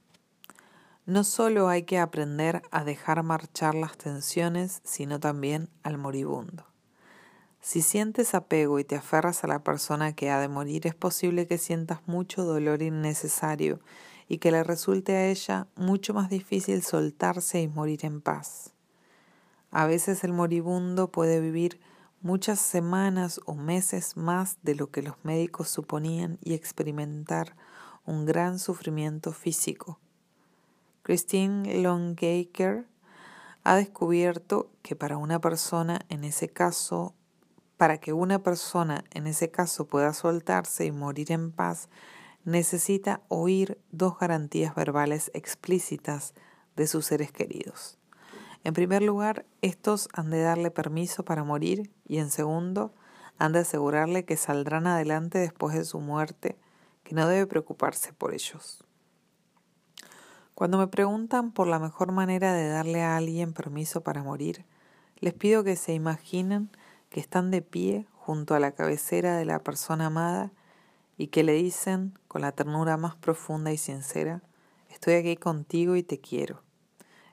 [1.05, 6.65] No solo hay que aprender a dejar marchar las tensiones, sino también al moribundo.
[7.65, 11.47] Si sientes apego y te aferras a la persona que ha de morir, es posible
[11.47, 13.79] que sientas mucho dolor innecesario
[14.27, 18.71] y que le resulte a ella mucho más difícil soltarse y morir en paz.
[19.71, 21.79] A veces el moribundo puede vivir
[22.21, 27.55] muchas semanas o meses más de lo que los médicos suponían y experimentar
[28.05, 29.97] un gran sufrimiento físico.
[31.01, 32.83] Christine Longacre
[33.63, 37.15] ha descubierto que para una persona en ese caso
[37.77, 41.89] para que una persona en ese caso pueda soltarse y morir en paz,
[42.43, 46.33] necesita oír dos garantías verbales explícitas
[46.75, 47.97] de sus seres queridos.
[48.63, 52.93] En primer lugar, estos han de darle permiso para morir y en segundo,
[53.37, 56.57] han de asegurarle que saldrán adelante después de su muerte,
[57.03, 58.83] que no debe preocuparse por ellos.
[60.55, 64.65] Cuando me preguntan por la mejor manera de darle a alguien permiso para morir,
[65.19, 66.69] les pido que se imaginen
[67.15, 70.51] que están de pie junto a la cabecera de la persona amada
[71.17, 74.43] y que le dicen con la ternura más profunda y sincera,
[74.89, 76.61] estoy aquí contigo y te quiero.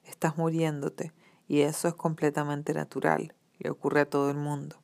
[0.04, 1.12] Estás muriéndote
[1.48, 4.76] y eso es completamente natural, le ocurre a todo el mundo.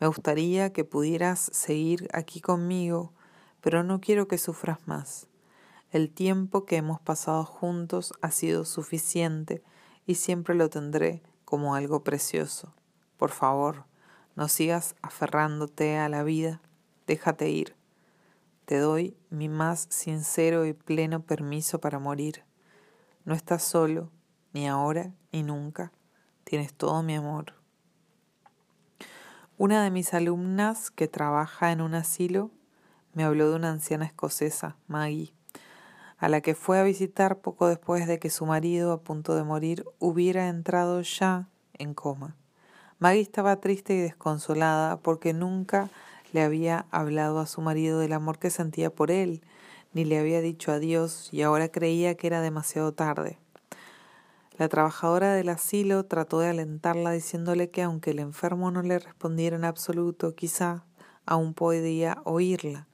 [0.00, 3.12] Me gustaría que pudieras seguir aquí conmigo,
[3.60, 5.28] pero no quiero que sufras más.
[5.92, 9.62] El tiempo que hemos pasado juntos ha sido suficiente
[10.04, 12.74] y siempre lo tendré como algo precioso.
[13.16, 13.84] Por favor,
[14.36, 16.60] no sigas aferrándote a la vida,
[17.06, 17.74] déjate ir.
[18.64, 22.44] Te doy mi más sincero y pleno permiso para morir.
[23.24, 24.10] No estás solo,
[24.52, 25.92] ni ahora ni nunca.
[26.44, 27.54] Tienes todo mi amor.
[29.58, 32.50] Una de mis alumnas que trabaja en un asilo
[33.14, 35.34] me habló de una anciana escocesa, Maggie,
[36.16, 39.44] a la que fue a visitar poco después de que su marido, a punto de
[39.44, 42.36] morir, hubiera entrado ya en coma.
[43.02, 45.90] Maggie estaba triste y desconsolada porque nunca
[46.32, 49.42] le había hablado a su marido del amor que sentía por él,
[49.92, 53.40] ni le había dicho adiós y ahora creía que era demasiado tarde.
[54.56, 59.56] La trabajadora del asilo trató de alentarla diciéndole que aunque el enfermo no le respondiera
[59.56, 60.84] en absoluto, quizá
[61.26, 62.86] aún podía oírla.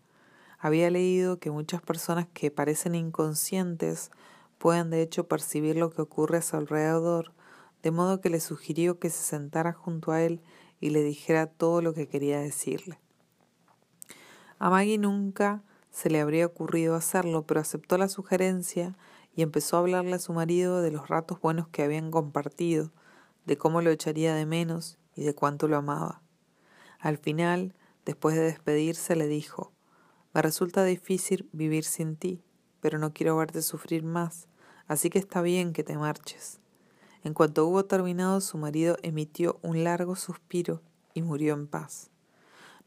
[0.59, 4.11] Había leído que muchas personas que parecen inconscientes
[4.57, 7.35] pueden de hecho percibir lo que ocurre a su alrededor,
[7.83, 10.41] de modo que le sugirió que se sentara junto a él
[10.81, 12.99] y le dijera todo lo que quería decirle.
[14.59, 18.97] A Maggie nunca se le habría ocurrido hacerlo, pero aceptó la sugerencia
[19.35, 22.93] y empezó a hablarle a su marido de los ratos buenos que habían compartido,
[23.47, 26.23] de cómo lo echaría de menos y de cuánto lo amaba.
[26.99, 27.75] Al final,
[28.05, 29.73] después de despedirse, le dijo
[30.35, 32.45] me resulta difícil vivir sin ti,
[32.81, 34.47] pero no quiero verte sufrir más,
[34.87, 36.61] así que está bien que te marches.
[37.25, 40.83] En cuanto hubo terminado, su marido emitió un largo suspiro
[41.15, 42.11] y murió en paz.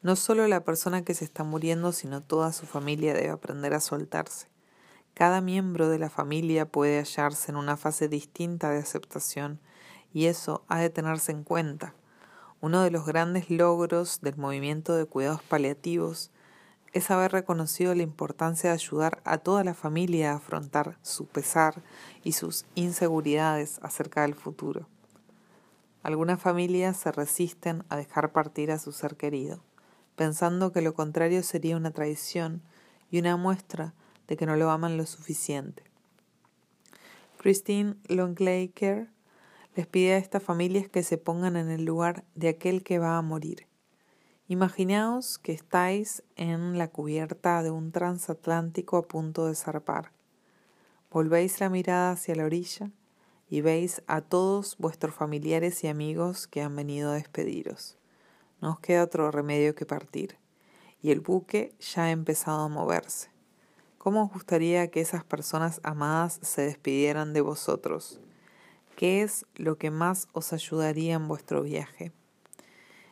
[0.02, 3.82] No solo la persona que se está muriendo, sino toda su familia debe aprender a
[3.82, 4.48] soltarse.
[5.14, 9.60] Cada miembro de la familia puede hallarse en una fase distinta de aceptación
[10.14, 11.94] y eso ha de tenerse en cuenta.
[12.62, 16.32] Uno de los grandes logros del movimiento de cuidados paliativos
[16.94, 21.82] es haber reconocido la importancia de ayudar a toda la familia a afrontar su pesar
[22.24, 24.88] y sus inseguridades acerca del futuro.
[26.04, 29.64] Algunas familias se resisten a dejar partir a su ser querido,
[30.16, 32.62] pensando que lo contrario sería una traición
[33.10, 33.94] y una muestra
[34.28, 35.84] de que no lo aman lo suficiente.
[37.38, 39.10] Christine Longlaker
[39.76, 43.18] les pide a estas familias que se pongan en el lugar de aquel que va
[43.18, 43.71] a morir
[44.52, 50.12] Imaginaos que estáis en la cubierta de un transatlántico a punto de zarpar.
[51.10, 52.92] Volvéis la mirada hacia la orilla
[53.50, 57.98] y veis a todos vuestros familiares y amigos que han venido a despediros.
[58.60, 60.36] No os queda otro remedio que partir.
[61.02, 63.30] Y el buque ya ha empezado a moverse.
[63.98, 68.20] ¿Cómo os gustaría que esas personas amadas se despidieran de vosotros?
[68.98, 72.12] ¿Qué es lo que más os ayudaría en vuestro viaje?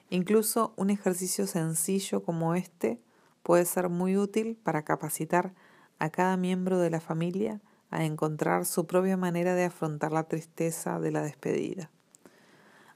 [0.10, 2.99] Incluso un ejercicio sencillo como este
[3.43, 5.53] puede ser muy útil para capacitar
[5.99, 10.99] a cada miembro de la familia a encontrar su propia manera de afrontar la tristeza
[10.99, 11.91] de la despedida.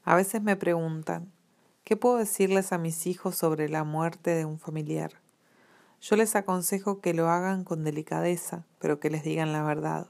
[0.04, 1.32] A veces me preguntan,
[1.84, 5.12] ¿qué puedo decirles a mis hijos sobre la muerte de un familiar?
[6.00, 10.08] Yo les aconsejo que lo hagan con delicadeza, pero que les digan la verdad.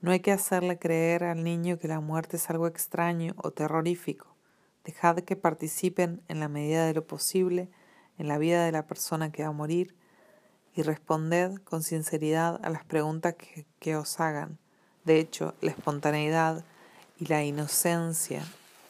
[0.00, 4.35] No hay que hacerle creer al niño que la muerte es algo extraño o terrorífico.
[4.86, 7.68] Dejad que participen en la medida de lo posible
[8.18, 9.96] en la vida de la persona que va a morir
[10.74, 13.34] y responded con sinceridad a las preguntas
[13.80, 14.58] que, os hagan.
[15.04, 16.64] De hecho, la espontaneidad
[17.18, 18.44] y la inocencia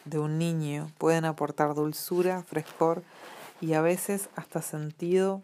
[0.05, 3.03] de un niño pueden aportar dulzura, frescor
[3.59, 5.41] y a veces hasta sentido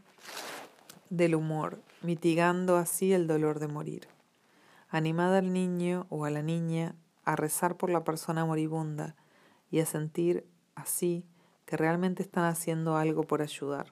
[1.10, 4.08] del humor, mitigando así el dolor de morir.
[4.89, 6.95] Animad al niño o a la niña
[7.26, 9.16] a rezar por la persona moribunda
[9.74, 10.45] y a sentir
[10.76, 11.26] así
[11.65, 13.88] que realmente están haciendo algo por ayudar.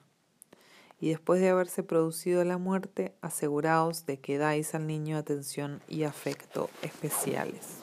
[1.00, 6.04] Y después de haberse producido la muerte, aseguraos de que dais al niño atención y
[6.04, 7.80] afecto especiales.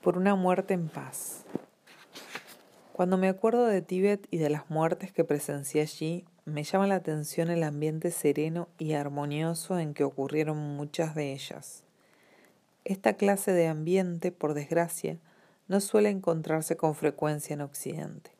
[0.00, 1.44] Por una muerte en paz.
[2.92, 6.96] Cuando me acuerdo de Tíbet y de las muertes que presencié allí, me llama la
[6.96, 11.84] atención el ambiente sereno y armonioso en que ocurrieron muchas de ellas.
[12.84, 15.20] Esta clase de ambiente, por desgracia,
[15.72, 18.30] no suele encontrarse con frecuencia en Occidente.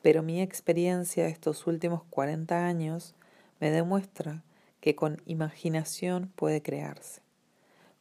[0.00, 3.14] Pero mi experiencia de estos últimos 40 años
[3.60, 4.42] me demuestra
[4.80, 7.20] que con imaginación puede crearse.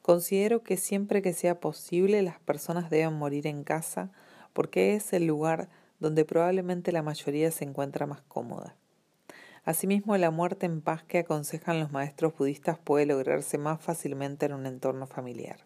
[0.01, 4.11] Considero que siempre que sea posible las personas deben morir en casa
[4.53, 5.68] porque es el lugar
[5.99, 8.78] donde probablemente la mayoría se encuentra más cómoda.
[9.66, 14.53] Asimismo, la muerte en paz que aconsejan los maestros budistas puede lograrse más fácilmente en
[14.53, 15.57] un entorno familiar.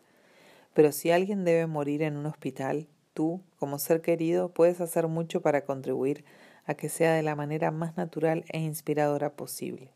[0.78, 5.42] Pero si alguien debe morir en un hospital, tú, como ser querido, puedes hacer mucho
[5.42, 6.24] para contribuir
[6.66, 9.90] a que sea de la manera más natural e inspiradora posible.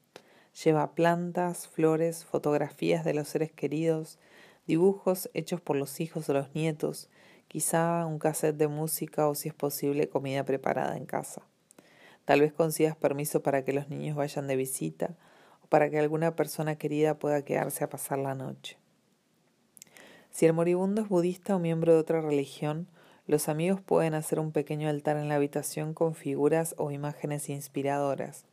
[0.64, 4.18] Lleva plantas, flores, fotografías de los seres queridos,
[4.66, 7.12] dibujos hechos por los hijos o los nietos,
[7.48, 11.44] quizá un cassette de música o si es posible comida preparada en casa.
[12.26, 15.16] Tal vez consigas permiso para que los niños vayan de visita
[15.64, 18.81] o para que alguna persona querida pueda quedarse a pasar la noche.
[20.32, 22.88] Si el moribundo es budista o miembro de otra religión,
[23.28, 28.46] los amigos pueden hacer un pequeño altar en la habitación con figuras o imágenes inspiradoras.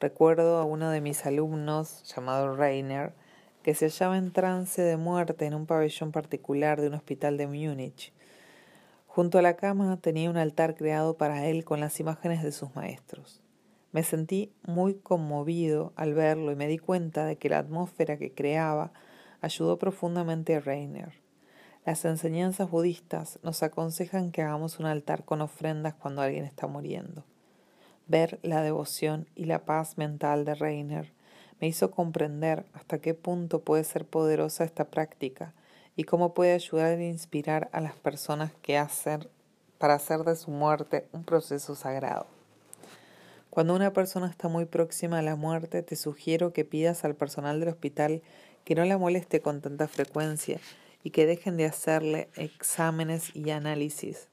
[0.00, 3.14] Recuerdo a uno de mis alumnos, llamado Rainer,
[3.62, 7.46] que se hallaba en trance de muerte en un pabellón particular de un hospital de
[7.46, 8.12] Múnich.
[9.06, 12.74] Junto a la cama tenía un altar creado para él con las imágenes de sus
[12.74, 13.40] maestros.
[13.92, 18.32] Me sentí muy conmovido al verlo y me di cuenta de que la atmósfera que
[18.32, 18.92] creaba
[19.42, 21.12] ayudó profundamente a Rainer.
[21.84, 27.24] Las enseñanzas budistas nos aconsejan que hagamos un altar con ofrendas cuando alguien está muriendo.
[28.06, 31.12] Ver la devoción y la paz mental de Reiner
[31.60, 35.54] me hizo comprender hasta qué punto puede ser poderosa esta práctica
[35.96, 39.28] y cómo puede ayudar e inspirar a las personas que hacen
[39.78, 42.26] para hacer de su muerte un proceso sagrado.
[43.50, 47.60] Cuando una persona está muy próxima a la muerte, te sugiero que pidas al personal
[47.60, 48.22] del hospital
[48.64, 50.60] que no la moleste con tanta frecuencia
[51.02, 54.28] y que dejen de hacerle exámenes y análisis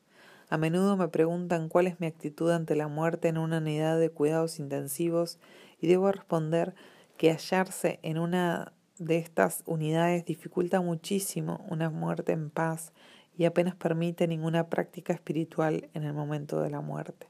[0.52, 4.10] a menudo me preguntan cuál es mi actitud ante la muerte en una unidad de
[4.10, 5.38] cuidados intensivos
[5.80, 6.74] y debo responder
[7.18, 12.94] que hallarse en una de estas unidades dificulta muchísimo una muerte en paz
[13.38, 17.28] y apenas permite ninguna práctica espiritual en el momento de la muerte.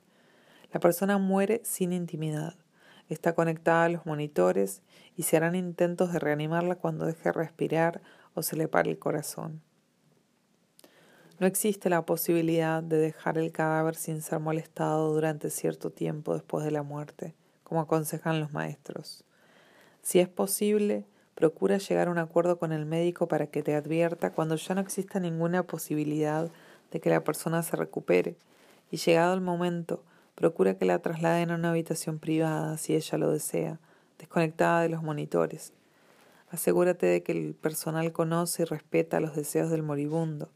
[0.72, 2.56] La persona muere sin intimidad,
[3.10, 4.82] está conectada a los monitores
[5.20, 8.02] y se harán intentos de reanimarla cuando deje respirar
[8.36, 9.62] o se le pare el corazón.
[11.40, 16.64] No existe la posibilidad de dejar el cadáver sin ser molestado durante cierto tiempo después
[16.64, 19.26] de la muerte, como aconsejan los maestros.
[20.02, 21.06] Si es posible,
[21.36, 24.80] procura llegar a un acuerdo con el médico para que te advierta cuando ya no
[24.80, 26.50] exista ninguna posibilidad
[26.92, 28.38] de que la persona se recupere
[28.90, 30.02] y llegado el momento,
[30.36, 33.82] procura que la trasladen a una habitación privada si ella lo desea,
[34.20, 35.74] desconectada de los monitores.
[36.52, 40.50] Asegúrate de que el personal conoce y respeta los deseos del moribundo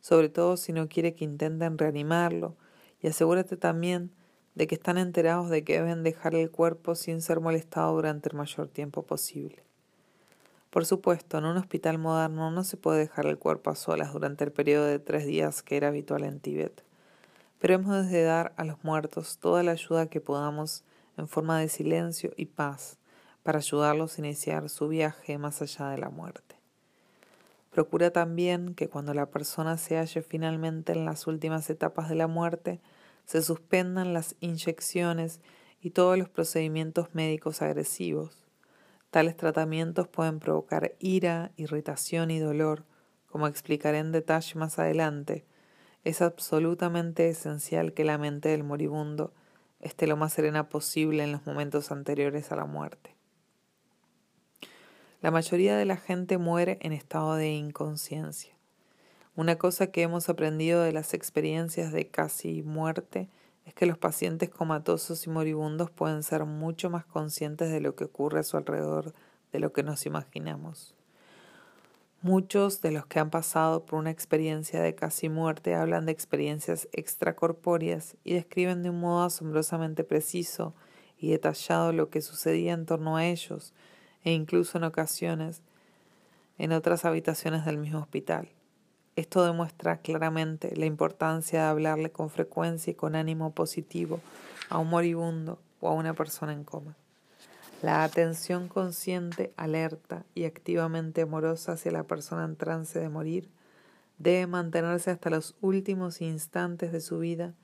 [0.00, 2.56] sobre todo si no quiere que intenten reanimarlo,
[3.00, 4.10] y asegúrate también
[4.54, 8.36] de que están enterados de que deben dejar el cuerpo sin ser molestado durante el
[8.36, 9.62] mayor tiempo posible.
[10.70, 14.44] Por supuesto, en un hospital moderno no se puede dejar el cuerpo a solas durante
[14.44, 16.84] el periodo de tres días que era habitual en Tíbet,
[17.58, 20.84] pero hemos de dar a los muertos toda la ayuda que podamos
[21.16, 22.97] en forma de silencio y paz
[23.48, 26.56] para ayudarlos a iniciar su viaje más allá de la muerte.
[27.70, 32.26] Procura también que cuando la persona se halle finalmente en las últimas etapas de la
[32.26, 32.82] muerte,
[33.24, 35.40] se suspendan las inyecciones
[35.80, 38.36] y todos los procedimientos médicos agresivos.
[39.10, 42.84] Tales tratamientos pueden provocar ira, irritación y dolor,
[43.28, 45.46] como explicaré en detalle más adelante.
[46.04, 49.32] Es absolutamente esencial que la mente del moribundo
[49.80, 53.17] esté lo más serena posible en los momentos anteriores a la muerte.
[55.20, 58.52] La mayoría de la gente muere en estado de inconsciencia.
[59.34, 63.28] Una cosa que hemos aprendido de las experiencias de casi muerte
[63.66, 68.04] es que los pacientes comatosos y moribundos pueden ser mucho más conscientes de lo que
[68.04, 69.12] ocurre a su alrededor
[69.50, 70.94] de lo que nos imaginamos.
[72.22, 76.86] Muchos de los que han pasado por una experiencia de casi muerte hablan de experiencias
[76.92, 80.74] extracorpóreas y describen de un modo asombrosamente preciso
[81.18, 83.74] y detallado lo que sucedía en torno a ellos,
[84.28, 85.62] e incluso en ocasiones
[86.58, 88.50] en otras habitaciones del mismo hospital.
[89.16, 94.20] Esto demuestra claramente la importancia de hablarle con frecuencia y con ánimo positivo
[94.68, 96.94] a un moribundo o a una persona en coma.
[97.80, 103.48] La atención consciente, alerta y activamente amorosa hacia la persona en trance de morir
[104.18, 107.54] debe mantenerse hasta los últimos instantes de su vida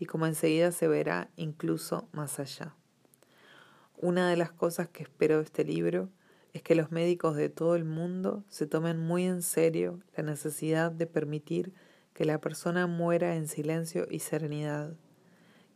[0.00, 2.74] y como enseguida se verá incluso más allá.
[4.02, 6.08] Una de las cosas que espero de este libro
[6.54, 10.90] es que los médicos de todo el mundo se tomen muy en serio la necesidad
[10.90, 11.74] de permitir
[12.14, 14.94] que la persona muera en silencio y serenidad.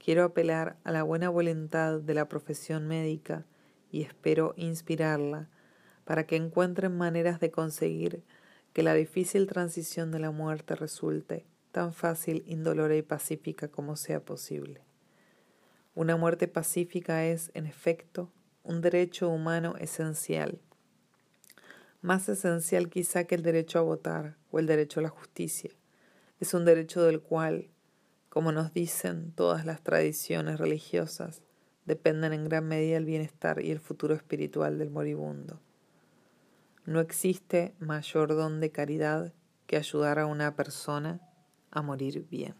[0.03, 3.45] Quiero apelar a la buena voluntad de la profesión médica
[3.91, 5.51] y espero inspirarla
[6.07, 8.23] para que encuentren maneras de conseguir
[8.73, 14.25] que la difícil transición de la muerte resulte tan fácil, indolora y pacífica como sea
[14.25, 14.84] posible.
[15.95, 18.33] Una muerte pacífica es, en efecto,
[18.65, 20.61] un derecho humano esencial,
[22.05, 25.71] más esencial quizá que el derecho a votar o el derecho a la justicia.
[26.39, 27.71] Es un derecho del cual,
[28.29, 31.41] como nos dicen todas las tradiciones religiosas,
[31.87, 35.61] dependen en gran medida el bienestar y el futuro espiritual del moribundo.
[36.85, 39.33] No existe mayor don de caridad
[39.67, 41.21] que ayudar a una persona
[41.71, 42.55] a morir bien.